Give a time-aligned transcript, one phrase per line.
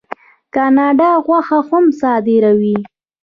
[0.55, 2.77] کاناډا غوښه هم صادروي.